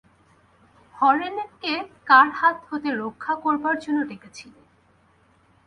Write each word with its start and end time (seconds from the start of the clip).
হরেনকে 0.93 1.73
কার 2.05 2.27
হাত 2.31 2.57
হতে 2.69 2.89
রক্ষা 2.95 3.33
করবার 3.35 3.75
জন্য 3.79 3.99
ডেকেছিলে। 4.09 4.61